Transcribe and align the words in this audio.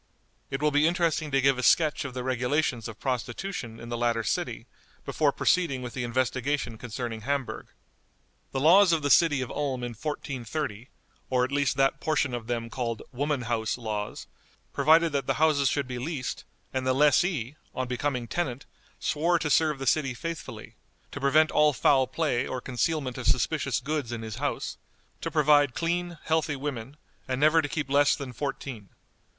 It 0.49 0.63
will 0.63 0.71
be 0.71 0.87
interesting 0.87 1.29
to 1.29 1.41
give 1.41 1.59
a 1.59 1.61
sketch 1.61 2.05
of 2.05 2.15
the 2.15 2.23
regulations 2.23 2.87
of 2.87 2.99
prostitution 2.99 3.79
in 3.79 3.89
the 3.89 3.97
latter 3.99 4.23
city 4.23 4.65
before 5.05 5.31
proceeding 5.31 5.83
with 5.83 5.93
the 5.93 6.03
investigation 6.03 6.79
concerning 6.79 7.21
Hamburg. 7.21 7.67
The 8.51 8.59
laws 8.59 8.93
of 8.93 9.03
the 9.03 9.11
city 9.11 9.41
of 9.41 9.51
Ulm 9.51 9.83
in 9.83 9.91
1430, 9.93 10.89
or 11.29 11.43
at 11.43 11.51
least 11.51 11.77
that 11.77 11.99
portion 11.99 12.33
of 12.33 12.47
them 12.47 12.67
called 12.71 13.03
"woman 13.11 13.43
house" 13.43 13.77
laws, 13.77 14.25
provided 14.73 15.11
that 15.11 15.27
the 15.27 15.35
houses 15.35 15.69
should 15.69 15.87
be 15.87 15.99
leased, 15.99 16.45
and 16.73 16.83
the 16.87 16.95
lessee, 16.95 17.55
on 17.75 17.87
becoming 17.87 18.27
tenant, 18.27 18.65
swore 18.99 19.37
to 19.37 19.51
serve 19.51 19.77
the 19.77 19.85
city 19.85 20.15
faithfully; 20.15 20.77
to 21.11 21.21
prevent 21.21 21.51
all 21.51 21.73
foul 21.73 22.07
play 22.07 22.47
or 22.47 22.59
concealment 22.59 23.19
of 23.19 23.27
suspicious 23.27 23.79
goods 23.79 24.11
in 24.11 24.23
his 24.23 24.37
house; 24.37 24.79
to 25.21 25.29
provide 25.29 25.75
clean, 25.75 26.17
healthy 26.23 26.55
women, 26.55 26.97
and 27.27 27.39
never 27.39 27.61
to 27.61 27.69
keep 27.69 27.87
less 27.87 28.15
than 28.15 28.33
fourteen. 28.33 28.89